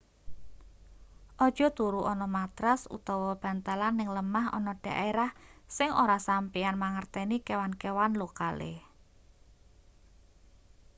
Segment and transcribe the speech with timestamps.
[1.47, 5.29] aja turu ana matras utawa bantalan ning lemah ana daerah
[5.77, 8.73] sing ora sampeyan mangerteni kewan-kewan lokale